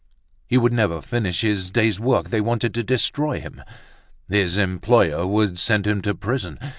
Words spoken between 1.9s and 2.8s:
work, they wanted